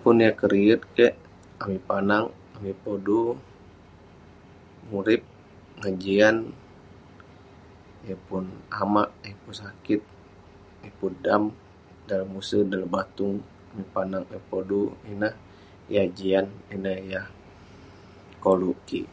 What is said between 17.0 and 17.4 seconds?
yah